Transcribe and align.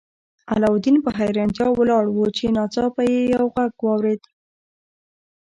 علاوالدین 0.53 0.97
په 1.05 1.09
حیرانتیا 1.19 1.67
ولاړ 1.73 2.05
و 2.11 2.17
چې 2.37 2.45
ناڅاپه 2.57 3.01
یې 3.11 3.21
یو 3.33 3.45
غږ 3.55 3.71
واورید. 3.83 4.21